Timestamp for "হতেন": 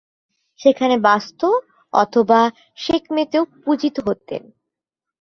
4.07-4.43